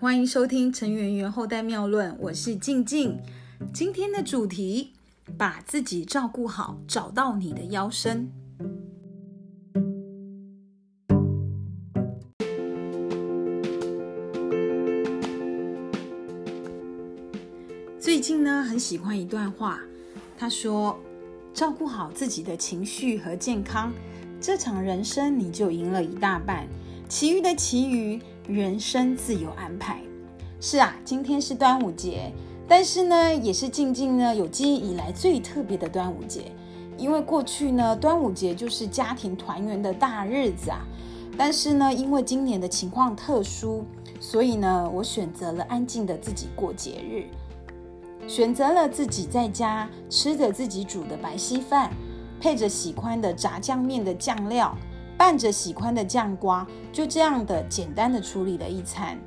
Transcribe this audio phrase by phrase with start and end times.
[0.00, 3.20] 欢迎收听《陈圆圆后代妙论》，我是静静。
[3.70, 4.94] 今天的主题：
[5.36, 8.32] 把自己照顾好，找到你的腰身。
[18.00, 19.82] 最近呢，很喜欢一段话，
[20.38, 20.98] 他说
[21.52, 23.92] ：“照顾好自己的情绪和健康，
[24.40, 26.66] 这场人生你就赢了一大半。
[27.06, 28.18] 其余的其余。”
[28.50, 30.00] 人生自有安排。
[30.60, 32.32] 是啊，今天是端午节，
[32.66, 36.50] 但是呢，也是静静呢有记忆以来最特别的端午节。
[36.98, 40.80] 因为过去呢，端午节就是家庭团圆的大日子啊。
[41.38, 43.84] 但是呢，因为今年的情况特殊，
[44.18, 47.24] 所以呢，我选择了安静的自己过节日，
[48.28, 51.90] 选择了自己在家吃着自己煮的白稀饭，
[52.40, 54.76] 配着喜欢的炸酱面的酱料。
[55.20, 59.20] 拌着喜欢的酱瓜，就这样的简单的处理了一餐，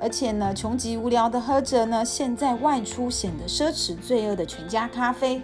[0.00, 5.42] 而且呢，穷极无聊的喝着呢，现在外出显得奢侈罪恶的全家咖啡，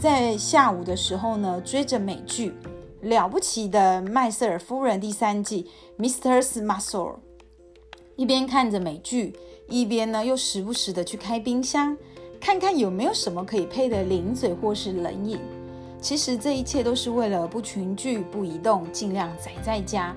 [0.00, 2.54] 在下午的时候呢，追着美剧
[3.08, 5.68] 《了不起的麦瑟尔夫人》第三季
[6.00, 6.40] 《Mr.
[6.64, 6.92] Muscle》，
[8.14, 9.34] 一边看着美剧，
[9.68, 11.98] 一边呢，又时不时的去开冰箱，
[12.40, 15.40] 看看有没有什么可以配的零嘴或是冷饮。
[16.02, 20.14] 其实这一切都是为了不群聚、不移动，尽量宅在家。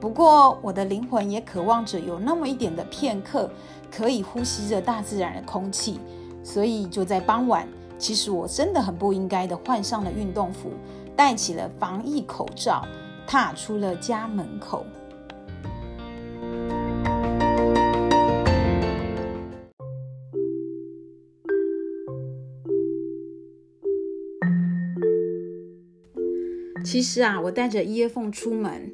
[0.00, 3.50] 不过我的灵魂也渴望着有那么一点的片刻，
[3.90, 6.00] 可以呼吸着大自然的空气。
[6.42, 10.70] 所以就在傍晚，其实我真的很不应该的换上了运动服，
[11.14, 12.82] 戴起了防疫口罩，
[13.26, 14.86] 踏出了家门口。
[26.90, 28.92] 其实啊，我带着一叶缝出门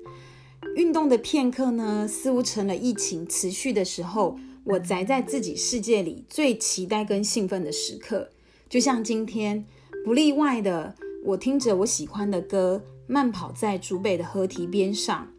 [0.76, 8.28] 运动的片刻呢，似乎成了疫情持续的时候，我宅在自己世界里最期待跟兴奋的时刻。
[8.68, 9.64] 就像今天，
[10.04, 15.32] 不例外的，我听着我喜欢的歌，慢跑在竹北的河堤边上，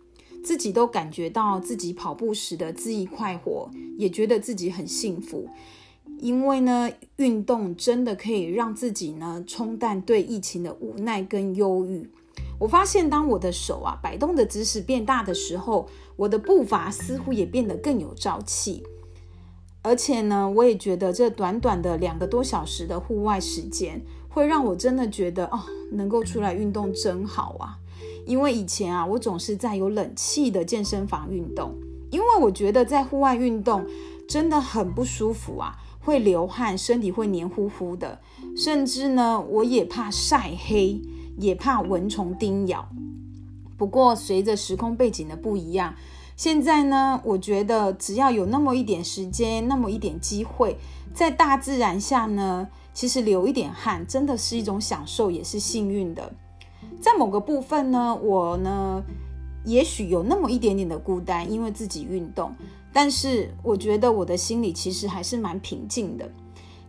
[0.44, 3.70] 自己都感觉到自己跑步时的恣意快活，
[4.00, 5.48] 也觉得自己很幸福。
[6.20, 12.10] 因为呢，运动真的可以让自己呢冲淡对疫情的无奈跟忧郁。
[12.60, 18.84] 我发现，当我的手啊摆动的姿势变大的时候，我的步伐似乎也变得更有朝气。
[19.84, 25.62] 而且呢，我也觉得这短短的两个多小时的户外时间，会让我真的觉得哦，
[25.92, 27.78] 能够出来运动真好啊！
[28.26, 31.74] 因为以前啊，我总是在有冷气的健身房运动，
[32.10, 33.86] 因为我觉得在户外运动
[34.28, 38.20] 真的很不舒服啊，会流汗，身体会黏糊糊的，
[38.58, 41.00] 甚至呢，我也怕晒黑。
[41.38, 42.88] 也怕蚊虫叮咬。
[43.78, 45.94] 不过，随着时空背景的不一样，
[46.36, 50.78] 现在呢，我觉得只要有那么一点时间，那么一点机会，
[51.14, 56.34] 在大自然下呢，其实流一点汗，真的是一种享受，也是幸运的。
[57.00, 59.04] 在某个部分呢，我呢，
[59.64, 62.52] 也许有那么一点点的孤单，因为自己运动，
[62.92, 66.28] 但是我觉得我的心里其实还是蛮平静的。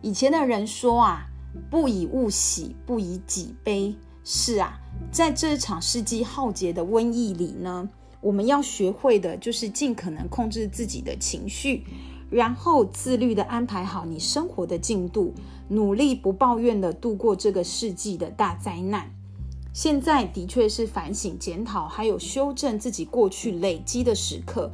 [0.01, 1.27] 以前的人说啊，
[1.69, 3.95] 不以物喜，不以己悲。
[4.31, 4.79] 是啊，
[5.11, 7.89] 在这场世纪浩劫的瘟疫里呢，
[8.21, 11.83] 我们要学会的就是尽可能控制自己的情绪，
[12.29, 15.33] 然后自律的安排好你生活的进度，
[15.69, 19.09] 努力不抱怨的度过这个世纪的大灾难。
[19.73, 24.71] 现在的确是反省、检讨，还有修正自己过去累积的时刻。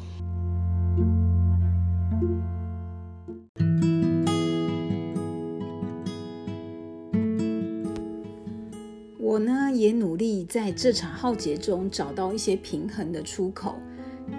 [9.26, 13.74] 我呢也努力在这场浩劫中找到一些平衡的出口。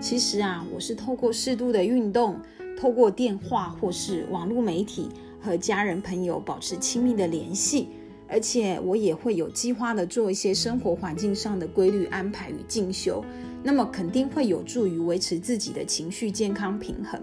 [0.00, 2.38] 其实啊，我是透过适度的运动，
[2.78, 5.08] 透过电话或是网络媒体
[5.40, 7.88] 和家人朋友保持亲密的联系，
[8.28, 13.24] 而且我也会有计划的做一些生活环境上的规律安排与进修，
[13.64, 17.20] 那么肯定会有助于维持自己的情绪健康平衡。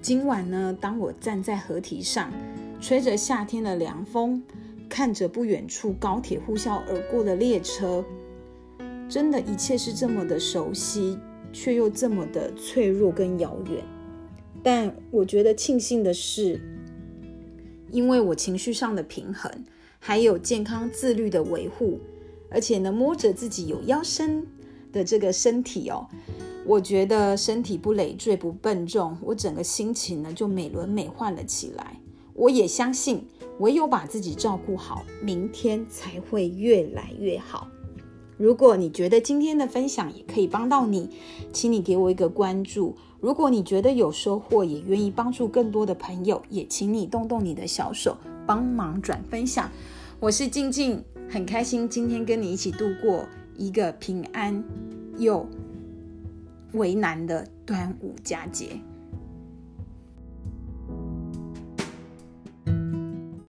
[0.00, 2.32] 今晚呢，当我站在河堤上，
[2.80, 4.40] 吹着夏天的凉风。
[4.88, 8.04] 看着不远处高铁呼啸而过的列车，
[9.08, 11.18] 真的，一切是这么的熟悉，
[11.52, 13.84] 却又这么的脆弱跟遥远。
[14.62, 16.60] 但我觉得庆幸的是，
[17.90, 19.50] 因为我情绪上的平衡，
[19.98, 22.00] 还有健康自律的维护，
[22.50, 24.46] 而且呢，摸着自己有腰身
[24.92, 26.08] 的这个身体哦，
[26.66, 32.00] 我觉得身体不累赘不笨重，我整个心情呢就美轮美奂了起来。
[32.34, 33.26] 我也相信。
[33.58, 37.68] 唯有把自己照顾好，明天才会越来越好。
[38.36, 41.10] 如果你觉得今天的分享也可以帮到你，
[41.52, 42.94] 请你给我一个关注。
[43.20, 48.16] 如果你觉得有收获，也愿意帮助更多的朋友，也请你动动你的小手，
[48.46, 49.68] 帮忙转分享。
[50.20, 53.26] 我是静静，很开心今天跟你一起度过
[53.56, 54.62] 一个平安
[55.16, 55.44] 又
[56.74, 58.80] 为难的端午佳节。